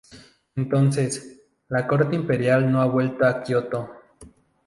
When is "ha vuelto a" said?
2.81-3.43